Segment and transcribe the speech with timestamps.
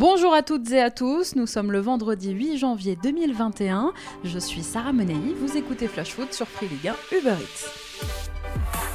[0.00, 3.92] Bonjour à toutes et à tous, nous sommes le vendredi 8 janvier 2021.
[4.24, 8.89] Je suis Sarah Menei, vous écoutez Flash Foot sur Free Ligue 1 Uber Eats.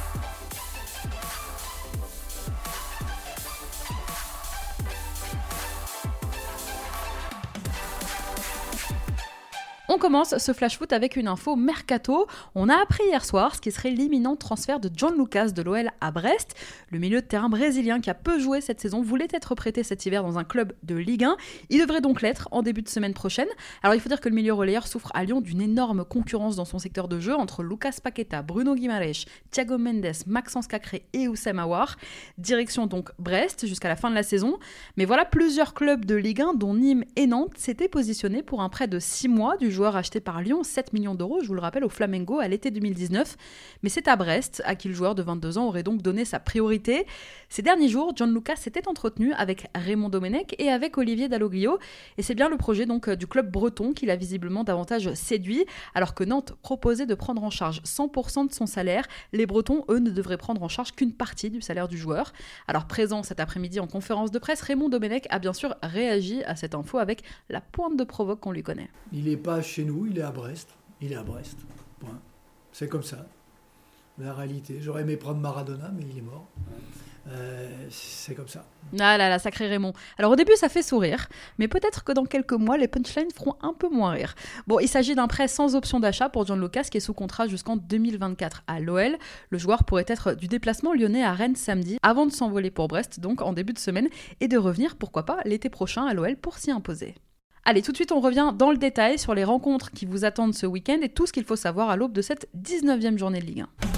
[9.96, 12.26] On commence ce flash foot avec une info mercato.
[12.54, 15.88] On a appris hier soir ce qui serait l'imminent transfert de John Lucas de l'OL
[16.02, 16.54] à Brest.
[16.90, 20.04] Le milieu de terrain brésilien qui a peu joué cette saison voulait être prêté cet
[20.04, 21.38] hiver dans un club de Ligue 1.
[21.70, 23.48] Il devrait donc l'être en début de semaine prochaine.
[23.82, 26.66] Alors il faut dire que le milieu relayeur souffre à Lyon d'une énorme concurrence dans
[26.66, 31.58] son secteur de jeu entre Lucas Paqueta, Bruno Guimaraes, Thiago Mendes, Maxence Cacré et Oussem
[31.58, 31.96] Aouar.
[32.36, 34.58] Direction donc Brest jusqu'à la fin de la saison.
[34.98, 38.68] Mais voilà plusieurs clubs de Ligue 1 dont Nîmes et Nantes s'étaient positionnés pour un
[38.68, 41.60] prêt de 6 mois du joueur acheté par Lyon, 7 millions d'euros, je vous le
[41.60, 43.36] rappelle, au Flamengo à l'été 2019.
[43.82, 46.40] Mais c'est à Brest, à qui le joueur de 22 ans aurait donc donné sa
[46.40, 47.06] priorité.
[47.48, 51.78] Ces derniers jours, John Lucas s'était entretenu avec Raymond Domenech et avec Olivier Dalloglio.
[52.18, 55.66] Et c'est bien le projet donc du club breton qui l'a visiblement davantage séduit.
[55.94, 59.98] Alors que Nantes proposait de prendre en charge 100% de son salaire, les Bretons, eux,
[59.98, 62.32] ne devraient prendre en charge qu'une partie du salaire du joueur.
[62.66, 66.56] Alors présent cet après-midi en conférence de presse, Raymond Domenech a bien sûr réagi à
[66.56, 68.88] cette info avec la pointe de provoque qu'on lui connaît.
[69.12, 70.70] Il n'est pas chez nous, il est à Brest.
[71.02, 71.58] Il est à Brest.
[72.72, 73.26] C'est comme ça.
[74.18, 74.78] La réalité.
[74.80, 76.48] J'aurais aimé prendre Maradona, mais il est mort.
[77.28, 78.64] Euh, c'est comme ça.
[78.98, 79.92] Ah là là, sacré Raymond.
[80.16, 83.56] Alors au début, ça fait sourire, mais peut-être que dans quelques mois, les punchlines feront
[83.60, 84.34] un peu moins rire.
[84.66, 87.46] Bon, il s'agit d'un prêt sans option d'achat pour John Lucas qui est sous contrat
[87.46, 89.18] jusqu'en 2024 à l'OL.
[89.50, 93.20] Le joueur pourrait être du déplacement lyonnais à Rennes samedi, avant de s'envoler pour Brest,
[93.20, 94.08] donc en début de semaine,
[94.40, 97.14] et de revenir, pourquoi pas, l'été prochain à l'OL pour s'y imposer.
[97.68, 100.54] Allez, tout de suite, on revient dans le détail sur les rencontres qui vous attendent
[100.54, 103.44] ce week-end et tout ce qu'il faut savoir à l'aube de cette 19e journée de
[103.44, 103.95] Ligue 1.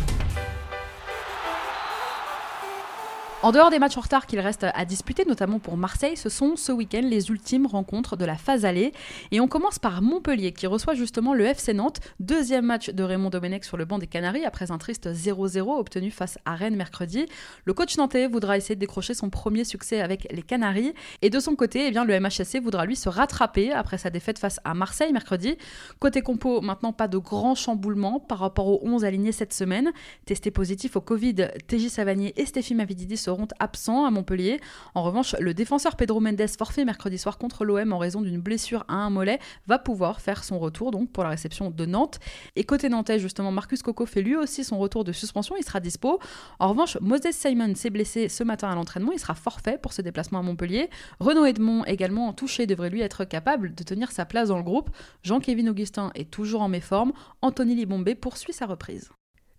[3.48, 6.56] En dehors des matchs en retard qu'il reste à disputer, notamment pour Marseille, ce sont
[6.56, 8.92] ce week-end les ultimes rencontres de la phase allée.
[9.30, 13.30] Et on commence par Montpellier qui reçoit justement le FC Nantes, deuxième match de Raymond
[13.30, 17.25] Domenech sur le banc des Canaries après un triste 0-0 obtenu face à Rennes mercredi.
[17.64, 20.92] Le coach nantais voudra essayer de décrocher son premier succès avec les Canaries.
[21.22, 24.38] Et de son côté, eh bien, le MHSC voudra lui se rattraper après sa défaite
[24.38, 25.56] face à Marseille mercredi.
[26.00, 29.91] Côté compo, maintenant pas de grand chamboulement par rapport aux 11 alignés cette semaine.
[30.26, 34.60] Testé positif au Covid, TJ Savanier et Stéphie Mavididi seront absents à Montpellier.
[34.94, 38.84] En revanche, le défenseur Pedro Mendes, forfait mercredi soir contre l'OM en raison d'une blessure
[38.88, 42.19] à un mollet, va pouvoir faire son retour donc pour la réception de Nantes.
[42.56, 45.81] Et côté nantais, justement, Marcus Coco fait lui aussi son retour de suspension, il sera
[45.81, 46.19] dispo.
[46.59, 50.03] En revanche, Moses Simon s'est blessé ce matin à l'entraînement, il sera forfait pour ce
[50.03, 50.91] déplacement à Montpellier.
[51.21, 54.91] Renaud Edmond, également touché, devrait lui être capable de tenir sa place dans le groupe.
[55.22, 57.12] Jean-Kévin Augustin est toujours en méforme.
[57.43, 59.10] Anthony Libombé poursuit sa reprise.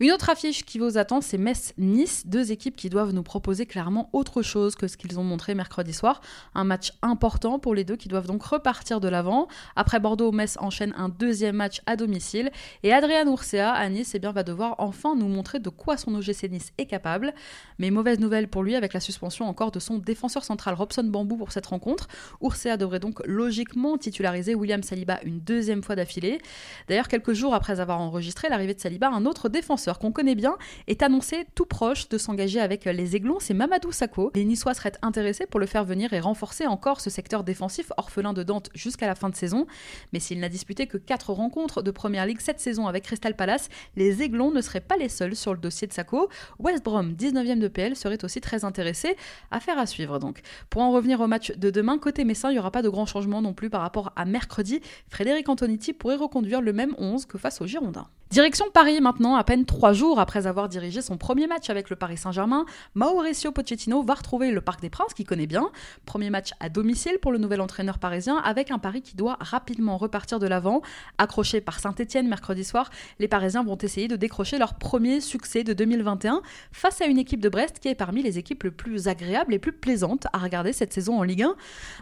[0.02, 4.10] Une autre affiche qui vous attend, c'est Metz-Nice, deux équipes qui doivent nous proposer clairement
[4.14, 6.22] autre chose que ce qu'ils ont montré mercredi soir.
[6.56, 9.50] Un match important pour les deux qui doivent donc repartir de l'avant.
[9.76, 12.50] Après Bordeaux, Metz enchaîne un deuxième match à domicile.
[12.84, 16.16] Et Adrian Urcea à Nice eh bien, va devoir enfin nous montrer de quoi son
[16.16, 17.34] OGC Nice est capable.
[17.78, 21.36] Mais mauvaise nouvelle pour lui avec la suspension encore de son défenseur central Robson Bambou
[21.36, 22.08] pour cette rencontre.
[22.42, 26.40] Urcea devrait donc logiquement titulariser William Saliba une deuxième fois d'affilée.
[26.88, 30.58] D'ailleurs, quelques jours après avoir enregistré l'arrivée de Saliba, un autre défenseur qu'on connaît bien,
[30.88, 34.32] est annoncé tout proche de s'engager avec les Aiglons, c'est Mamadou Sakho.
[34.36, 38.34] Les Niçois seraient intéressés pour le faire venir et renforcer encore ce secteur défensif orphelin
[38.34, 39.66] de Dante jusqu'à la fin de saison.
[40.14, 43.70] Mais s'il n'a disputé que 4 rencontres de Première Ligue cette saison avec Crystal Palace,
[43.96, 46.30] les Aiglons ne seraient pas les seuls sur le dossier de Sakho.
[46.60, 49.16] West Brom, 19e de PL, serait aussi très intéressé.
[49.52, 50.42] à faire à suivre donc.
[50.70, 53.06] Pour en revenir au match de demain, côté Messin, il n'y aura pas de grand
[53.06, 54.82] changement non plus par rapport à mercredi.
[55.08, 58.08] Frédéric Antonetti pourrait reconduire le même 11 que face aux Girondins.
[58.32, 61.96] Direction Paris maintenant, à peine trois jours après avoir dirigé son premier match avec le
[61.96, 65.72] Paris Saint-Germain, Mauricio Pochettino va retrouver le Parc des Princes, qu'il connaît bien.
[66.06, 69.98] Premier match à domicile pour le nouvel entraîneur parisien, avec un Paris qui doit rapidement
[69.98, 70.84] repartir de l'avant.
[71.18, 75.74] Accroché par Saint-Etienne mercredi soir, les Parisiens vont essayer de décrocher leur premier succès de
[75.74, 79.56] 2021 face à une équipe de Brest qui est parmi les équipes les plus agréables
[79.56, 81.56] et plus plaisantes à regarder cette saison en Ligue 1.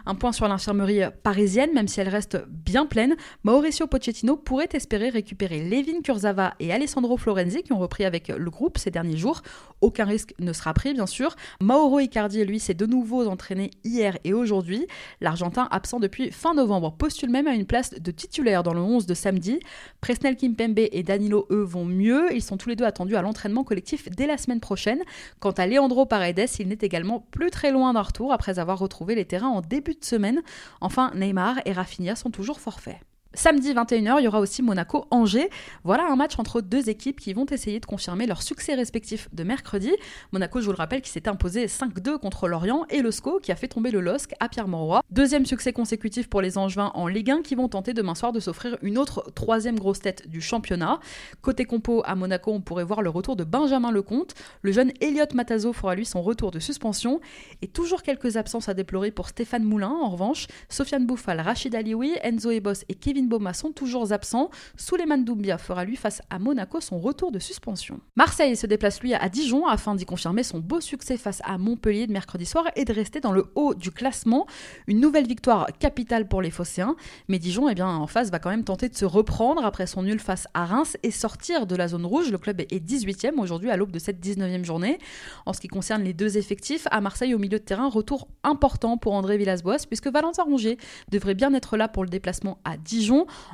[0.04, 5.08] Un point sur l'infirmerie parisienne, même si elle reste bien pleine, Mauricio Pochettino pourrait espérer
[5.08, 9.42] récupérer Levin Zava et Alessandro Florenzi qui ont repris avec le groupe ces derniers jours.
[9.80, 11.36] Aucun risque ne sera pris, bien sûr.
[11.60, 14.86] Mauro Icardi, lui, s'est de nouveau entraîné hier et aujourd'hui.
[15.20, 19.06] L'Argentin, absent depuis fin novembre, postule même à une place de titulaire dans le 11
[19.06, 19.60] de samedi.
[20.00, 22.32] Presnel Kimpembe et Danilo, eux, vont mieux.
[22.34, 25.02] Ils sont tous les deux attendus à l'entraînement collectif dès la semaine prochaine.
[25.40, 29.14] Quant à Leandro Paredes, il n'est également plus très loin d'un retour après avoir retrouvé
[29.14, 30.42] les terrains en début de semaine.
[30.80, 32.98] Enfin, Neymar et Rafinha sont toujours forfaits.
[33.34, 35.50] Samedi 21h, il y aura aussi Monaco-Angers.
[35.84, 39.44] Voilà un match entre deux équipes qui vont essayer de confirmer leur succès respectif de
[39.44, 39.92] mercredi.
[40.32, 43.52] Monaco, je vous le rappelle, qui s'est imposé 5-2 contre Lorient et le SCO qui
[43.52, 45.02] a fait tomber le LOSC à Pierre-Mauroy.
[45.10, 48.40] Deuxième succès consécutif pour les Angevins en Ligue 1 qui vont tenter demain soir de
[48.40, 50.98] s'offrir une autre troisième grosse tête du championnat.
[51.42, 54.34] Côté compo à Monaco, on pourrait voir le retour de Benjamin Lecomte.
[54.62, 57.20] Le jeune Elliot Matazo fera lui son retour de suspension.
[57.60, 59.90] Et toujours quelques absences à déplorer pour Stéphane Moulin.
[59.90, 64.50] En revanche, Sofiane Bouffal, Rachid Alioui, Enzo Ebos et Kevin Boma sont toujours absents.
[64.76, 68.00] Souleymane Doumbia fera lui face à Monaco son retour de suspension.
[68.16, 72.06] Marseille se déplace lui à Dijon afin d'y confirmer son beau succès face à Montpellier
[72.06, 74.46] de mercredi soir et de rester dans le haut du classement.
[74.86, 76.96] Une nouvelle victoire capitale pour les Phocéens.
[77.28, 80.02] Mais Dijon, eh bien, en face, va quand même tenter de se reprendre après son
[80.02, 82.30] nul face à Reims et sortir de la zone rouge.
[82.30, 84.98] Le club est 18e aujourd'hui à l'aube de cette 19e journée.
[85.46, 88.96] En ce qui concerne les deux effectifs, à Marseille au milieu de terrain, retour important
[88.96, 90.78] pour André Villas-Boas puisque Valentin Rongier
[91.10, 93.07] devrait bien être là pour le déplacement à Dijon.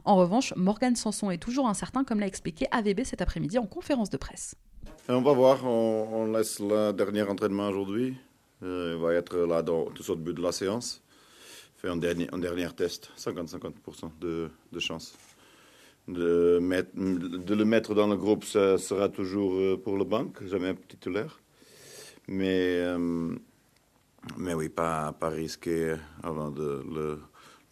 [0.04, 4.10] En revanche, Morgan Sanson est toujours incertain, comme l'a expliqué AVB cet après-midi en conférence
[4.10, 4.54] de presse.
[5.08, 8.16] On va voir, on, laisse le dernier entraînement aujourd'hui.
[8.62, 11.02] Euh, il va être là dans tout au début de la séance.
[11.76, 15.14] Fait un dernier, un dernier test, 50-50% de, de chance.
[16.08, 16.58] De,
[16.94, 21.40] de, le mettre dans le groupe, ça sera toujours euh, pour le banc, jamais titulaire.
[22.28, 23.34] Mais, euh,
[24.36, 27.20] mais oui, pas, pas risqué avant de, le,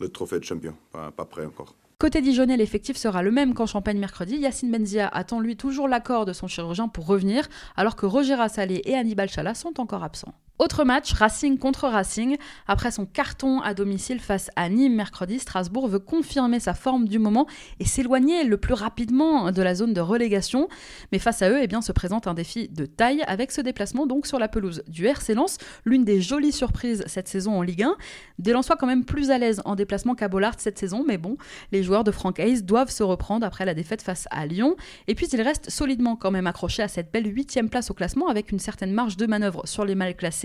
[0.08, 1.12] trophée de champion, pas,
[1.46, 1.74] encore.
[1.98, 4.36] Côté Dijonais, l'effectif sera le même qu'en Champagne mercredi.
[4.36, 7.46] Yacine Benzia attend lui toujours l'accord de son chirurgien pour revenir,
[7.76, 10.34] alors que Roger Rassalé et Hannibal Chala sont encore absents.
[10.58, 12.36] Autre match, Racing contre Racing.
[12.68, 17.18] Après son carton à domicile face à Nîmes mercredi, Strasbourg veut confirmer sa forme du
[17.18, 17.48] moment
[17.80, 20.68] et s'éloigner le plus rapidement de la zone de relégation.
[21.10, 24.06] Mais face à eux, eh bien, se présente un défi de taille avec ce déplacement
[24.06, 27.82] donc sur la pelouse du RC Lens, l'une des jolies surprises cette saison en Ligue
[27.82, 27.96] 1.
[28.38, 31.38] Des Lensois quand même plus à l'aise en déplacement qu'à Bollard cette saison, mais bon,
[31.72, 34.76] les joueurs de Frank Hayes doivent se reprendre après la défaite face à Lyon.
[35.08, 38.28] Et puis ils restent solidement quand même accrochés à cette belle huitième place au classement
[38.28, 40.41] avec une certaine marge de manœuvre sur les mal classés.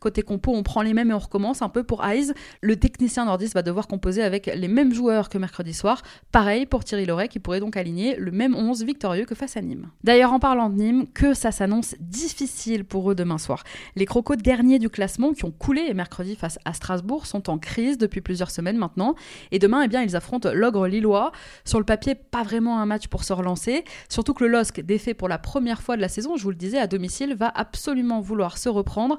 [0.00, 2.32] Côté compo, on prend les mêmes et on recommence un peu pour Eyes.
[2.60, 6.02] Le technicien nordiste va devoir composer avec les mêmes joueurs que mercredi soir.
[6.32, 9.60] Pareil pour Thierry Loret qui pourrait donc aligner le même 11 victorieux que face à
[9.60, 9.88] Nîmes.
[10.02, 13.64] D'ailleurs, en parlant de Nîmes, que ça s'annonce difficile pour eux demain soir.
[13.96, 17.98] Les crocos derniers du classement qui ont coulé mercredi face à Strasbourg sont en crise
[17.98, 19.14] depuis plusieurs semaines maintenant.
[19.52, 21.32] Et demain, eh bien, ils affrontent l'ogre lillois.
[21.64, 23.84] Sur le papier, pas vraiment un match pour se relancer.
[24.08, 26.56] Surtout que le LOSC, défait pour la première fois de la saison, je vous le
[26.56, 29.18] disais, à domicile, va absolument vouloir se reprendre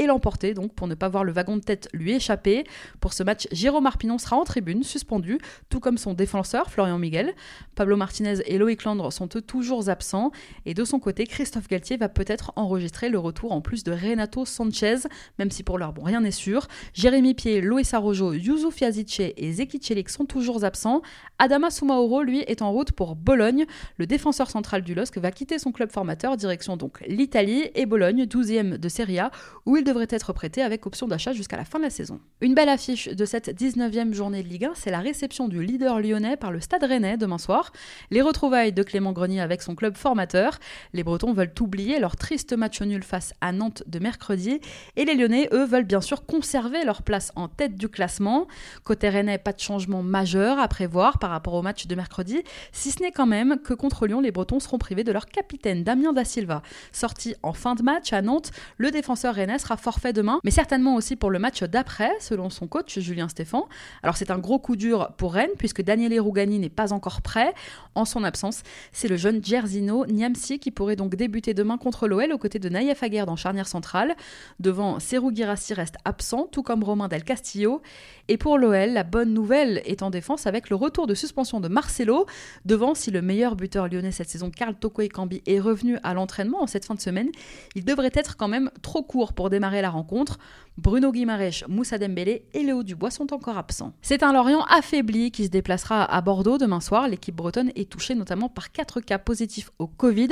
[0.00, 2.64] et l'emporter, donc pour ne pas voir le wagon de tête lui échapper.
[3.00, 5.38] Pour ce match, Jérôme Arpinon sera en tribune, suspendu,
[5.68, 7.34] tout comme son défenseur Florian Miguel.
[7.74, 10.32] Pablo Martinez et Loïc Landre sont eux toujours absents.
[10.64, 14.46] Et de son côté, Christophe Galtier va peut-être enregistrer le retour en plus de Renato
[14.46, 14.96] Sanchez,
[15.38, 16.66] même si pour l'heure, rien n'est sûr.
[16.94, 21.02] Jérémy Pied, Loïs Arrojo, Youssouf Yazice et Zeki Celik sont toujours absents.
[21.38, 23.66] Adama Soumaoro, lui, est en route pour Bologne.
[23.98, 28.24] Le défenseur central du LOSC va quitter son club formateur, direction donc l'Italie et Bologne,
[28.24, 29.30] 12e de Serie A,
[29.66, 32.20] où il devrait être prêté avec option d'achat jusqu'à la fin de la saison.
[32.40, 36.00] Une belle affiche de cette 19e journée de Ligue 1, c'est la réception du leader
[36.00, 37.72] lyonnais par le Stade Rennais demain soir.
[38.10, 40.58] Les retrouvailles de Clément Grenier avec son club formateur.
[40.92, 44.60] Les Bretons veulent oublier leur triste match nul face à Nantes de mercredi.
[44.96, 48.46] Et les Lyonnais, eux, veulent bien sûr conserver leur place en tête du classement.
[48.84, 52.42] Côté Rennais, pas de changement majeur à prévoir par rapport au match de mercredi,
[52.72, 55.82] si ce n'est quand même que contre Lyon, les Bretons seront privés de leur capitaine
[55.82, 56.62] Damien Da Silva.
[56.92, 60.94] Sorti en fin de match à Nantes, le défenseur rennais sera forfait demain, mais certainement
[60.94, 63.68] aussi pour le match d'après, selon son coach Julien Stéphan.
[64.02, 67.52] Alors c'est un gros coup dur pour Rennes, puisque Daniele Rougani n'est pas encore prêt.
[67.94, 68.62] En son absence,
[68.92, 72.68] c'est le jeune Gersino Niamsi qui pourrait donc débuter demain contre l'OL aux côtés de
[72.68, 74.14] Naïef Aguerre dans charnière centrale.
[74.58, 77.82] Devant, Serou Girassi reste absent, tout comme Romain Del Castillo.
[78.28, 81.68] Et pour l'OL, la bonne nouvelle est en défense avec le retour de suspension de
[81.68, 82.26] Marcelo.
[82.64, 86.62] Devant, si le meilleur buteur lyonnais cette saison, Karl Toko Ekambi, est revenu à l'entraînement
[86.62, 87.30] en cette fin de semaine,
[87.74, 90.38] il devrait être quand même trop court pour démarrer la rencontre.
[90.78, 93.92] Bruno Guimaraes, Moussa Dembélé et Léo Dubois sont encore absents.
[94.00, 97.06] C'est un Lorient affaibli qui se déplacera à Bordeaux demain soir.
[97.06, 100.28] L'équipe bretonne est touchée notamment par 4 cas positifs au Covid.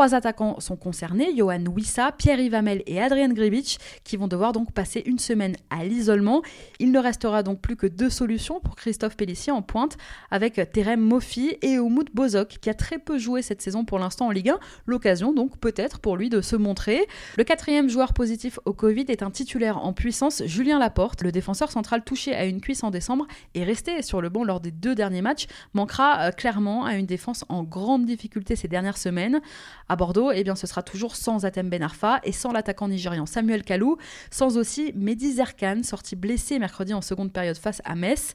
[0.00, 4.72] Trois attaquants sont concernés, Johan Wissa, Pierre Ivamel et Adrien Gribic, qui vont devoir donc
[4.72, 6.40] passer une semaine à l'isolement.
[6.78, 9.98] Il ne restera donc plus que deux solutions pour Christophe Pellissier en pointe,
[10.30, 14.28] avec Terem Moffi et Oumoud Bozok, qui a très peu joué cette saison pour l'instant
[14.28, 14.58] en Ligue 1.
[14.86, 17.06] L'occasion donc peut-être pour lui de se montrer.
[17.36, 20.42] Le quatrième joueur positif au Covid est un titulaire en puissance.
[20.46, 24.30] Julien Laporte, le défenseur central touché à une cuisse en décembre et resté sur le
[24.30, 28.56] banc lors des deux derniers matchs, manquera euh, clairement à une défense en grande difficulté
[28.56, 29.42] ces dernières semaines.
[29.90, 33.26] À Bordeaux, eh bien, ce sera toujours sans Atem Ben Arfa et sans l'attaquant nigérian
[33.26, 33.96] Samuel Kalou,
[34.30, 38.34] sans aussi Mehdi Zerkan, sorti blessé mercredi en seconde période face à Metz.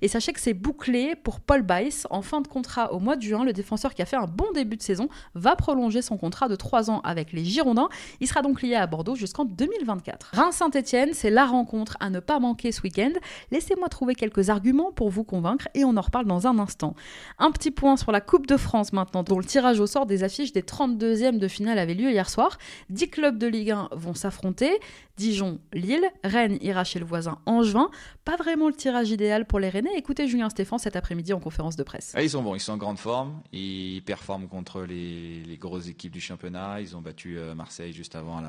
[0.00, 2.06] Et sachez que c'est bouclé pour Paul Bice.
[2.08, 4.46] En fin de contrat au mois de juin, le défenseur qui a fait un bon
[4.54, 7.90] début de saison va prolonger son contrat de 3 ans avec les Girondins.
[8.20, 10.30] Il sera donc lié à Bordeaux jusqu'en 2024.
[10.32, 13.12] Reims-Saint-Etienne, c'est la rencontre à ne pas manquer ce week-end.
[13.50, 16.94] Laissez-moi trouver quelques arguments pour vous convaincre et on en reparle dans un instant.
[17.38, 20.24] Un petit point sur la Coupe de France maintenant, dont le tirage au sort des
[20.24, 22.58] affiches des 30 deuxième de finale avait lieu hier soir.
[22.90, 24.72] 10 clubs de Ligue 1 vont s'affronter.
[25.16, 27.88] Dijon, Lille, Rennes ira chez le voisin Angevin.
[28.24, 29.96] Pas vraiment le tirage idéal pour les Rennais.
[29.96, 32.12] Écoutez Julien Stéphane cet après-midi en conférence de presse.
[32.16, 33.40] Ah, ils sont bons, ils sont en grande forme.
[33.52, 36.80] Ils performent contre les, grosses équipes du championnat.
[36.80, 38.40] Ils ont battu euh, Marseille juste avant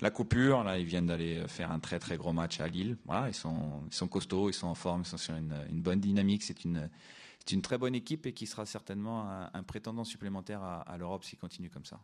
[0.00, 0.64] la, coupure.
[0.64, 2.96] Là, ils viennent d'aller faire un très très gros match à Lille.
[3.04, 6.00] Voilà, ils sont, ils sont costauds, ils sont en forme, ils sont sur une, bonne
[6.00, 6.42] dynamique.
[6.42, 6.88] C'est une
[7.38, 11.38] c'est une très bonne équipe et qui sera certainement un, prétendant supplémentaire à, l'Europe s'il
[11.38, 12.00] continue comme ça.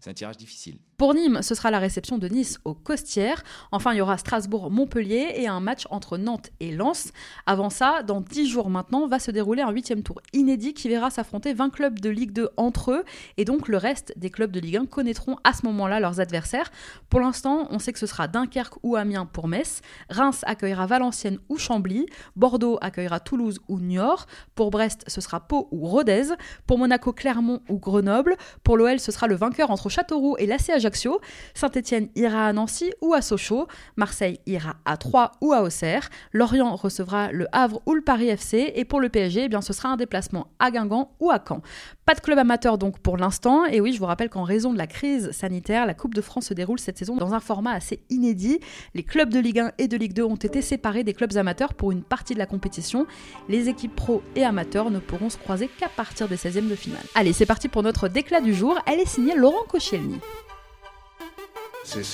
[0.00, 0.78] C'est un tirage difficile.
[0.96, 3.42] Pour Nîmes, ce sera la réception de Nice au Costières.
[3.70, 7.12] Enfin, il y aura Strasbourg-Montpellier et un match entre Nantes et Lens.
[7.46, 11.10] Avant ça, dans 10 jours maintenant, va se dérouler un huitième tour inédit qui verra
[11.10, 13.04] s'affronter 20 clubs de Ligue 2 entre eux.
[13.36, 16.70] Et donc, le reste des clubs de Ligue 1 connaîtront à ce moment-là leurs adversaires.
[17.10, 19.82] Pour l'instant, on sait que ce sera Dunkerque ou Amiens pour Metz.
[20.08, 22.06] Reims accueillera Valenciennes ou Chambly.
[22.36, 24.26] Bordeaux accueillera Toulouse ou Niort.
[24.54, 26.24] Pour Brest, ce sera Pau ou Rodez.
[26.66, 28.36] Pour Monaco, Clermont ou Grenoble.
[28.64, 31.20] Pour l'OL, ce sera le vainqueur entre Châteauroux et l'AC Ajaccio.
[31.54, 33.66] Saint-Etienne ira à Nancy ou à Sochaux.
[33.96, 36.08] Marseille ira à Troyes ou à Auxerre.
[36.32, 38.72] Lorient recevra le Havre ou le Paris FC.
[38.74, 41.62] Et pour le PSG, eh bien, ce sera un déplacement à Guingamp ou à Caen.
[42.06, 43.64] Pas de club amateur donc pour l'instant.
[43.66, 46.46] Et oui, je vous rappelle qu'en raison de la crise sanitaire, la Coupe de France
[46.46, 48.60] se déroule cette saison dans un format assez inédit.
[48.94, 51.74] Les clubs de Ligue 1 et de Ligue 2 ont été séparés des clubs amateurs
[51.74, 53.06] pour une partie de la compétition.
[53.48, 57.02] Les équipes pro et amateurs ne pourront se croiser qu'à partir des 16e de finale.
[57.14, 58.78] Allez, c'est parti pour notre déclat du jour.
[58.86, 59.98] Elle est signée Laurent c'est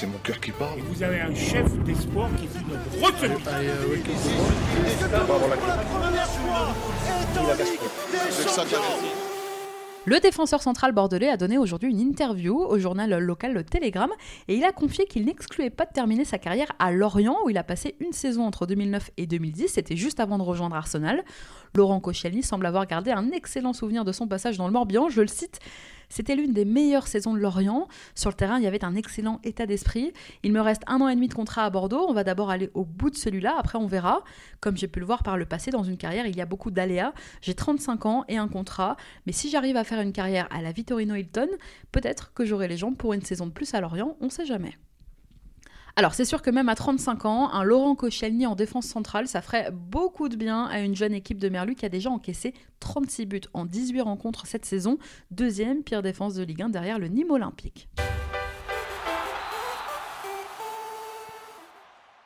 [0.06, 0.78] mon cœur qui parle.
[0.80, 3.34] vous avez un chef d'espoir qui dit notre retenue.
[10.08, 14.12] Le défenseur central bordelais a donné aujourd'hui une interview au journal local Le Télégramme
[14.46, 17.58] et il a confié qu'il n'excluait pas de terminer sa carrière à Lorient où il
[17.58, 21.24] a passé une saison entre 2009 et 2010, c'était juste avant de rejoindre Arsenal.
[21.74, 25.22] Laurent Koscielny semble avoir gardé un excellent souvenir de son passage dans le Morbihan, je
[25.22, 25.58] le cite
[26.08, 27.88] c'était l'une des meilleures saisons de Lorient.
[28.14, 30.12] Sur le terrain, il y avait un excellent état d'esprit.
[30.42, 32.06] Il me reste un an et demi de contrat à Bordeaux.
[32.08, 33.56] On va d'abord aller au bout de celui-là.
[33.58, 34.22] Après, on verra.
[34.60, 36.70] Comme j'ai pu le voir par le passé, dans une carrière, il y a beaucoup
[36.70, 37.12] d'aléas.
[37.40, 38.96] J'ai 35 ans et un contrat.
[39.26, 41.48] Mais si j'arrive à faire une carrière à la Vittorino Hilton,
[41.92, 44.16] peut-être que j'aurai les jambes pour une saison de plus à Lorient.
[44.20, 44.76] On sait jamais.
[45.98, 49.40] Alors, c'est sûr que même à 35 ans, un Laurent Koscielny en défense centrale, ça
[49.40, 53.24] ferait beaucoup de bien à une jeune équipe de Merlu qui a déjà encaissé 36
[53.24, 54.98] buts en 18 rencontres cette saison,
[55.30, 57.88] deuxième pire défense de Ligue 1 derrière le Nîmes Olympique.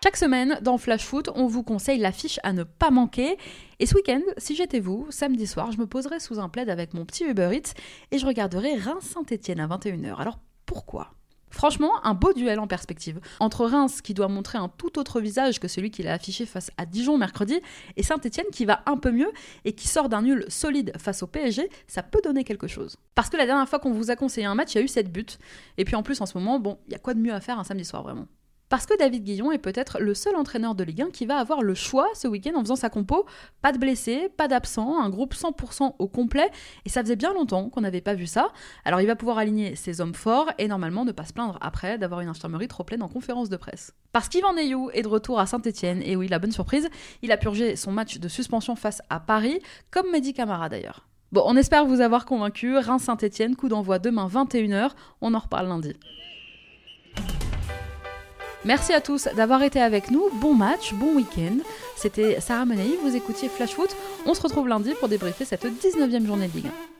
[0.03, 3.37] Chaque semaine, dans Flash Foot, on vous conseille l'affiche à ne pas manquer.
[3.79, 6.93] Et ce week-end, si j'étais vous, samedi soir, je me poserais sous un plaid avec
[6.93, 7.75] mon petit Uber Eats
[8.11, 10.17] et je regarderais Reims-Saint-Etienne à 21h.
[10.17, 11.13] Alors pourquoi?
[11.51, 13.21] Franchement, un beau duel en perspective.
[13.41, 16.71] Entre Reims, qui doit montrer un tout autre visage que celui qu'il a affiché face
[16.77, 17.61] à Dijon mercredi,
[17.97, 19.31] et Saint-Etienne qui va un peu mieux
[19.65, 22.97] et qui sort d'un nul solide face au PSG, ça peut donner quelque chose.
[23.15, 24.89] Parce que la dernière fois qu'on vous a conseillé un match, il y a eu
[24.89, 25.27] 7 buts.
[25.77, 27.41] Et puis en plus, en ce moment, bon, il y a quoi de mieux à
[27.41, 28.27] faire un samedi soir vraiment?
[28.71, 31.61] Parce que David Guillon est peut-être le seul entraîneur de Ligue 1 qui va avoir
[31.61, 33.27] le choix ce week-end en faisant sa compo.
[33.63, 36.49] Pas de blessés, pas d'absents, un groupe 100% au complet.
[36.85, 38.53] Et ça faisait bien longtemps qu'on n'avait pas vu ça.
[38.85, 41.99] Alors il va pouvoir aligner ses hommes forts et normalement ne pas se plaindre après
[41.99, 43.93] d'avoir une infirmerie trop pleine en conférence de presse.
[44.13, 46.89] Parce qu'Ivan Neyou est de retour à Saint-Etienne, et oui, la bonne surprise,
[47.23, 49.61] il a purgé son match de suspension face à Paris,
[49.91, 51.09] comme Mehdi Camara d'ailleurs.
[51.33, 52.77] Bon, on espère vous avoir convaincu.
[52.77, 54.91] Reims-Saint-Etienne, coup d'envoi demain 21h.
[55.21, 55.95] On en reparle lundi.
[58.65, 60.29] Merci à tous d'avoir été avec nous.
[60.35, 61.57] Bon match, bon week-end.
[61.97, 63.97] C'était Sarah Menei, vous écoutiez Flash Foot.
[64.27, 66.67] On se retrouve lundi pour débriefer cette 19e journée de Ligue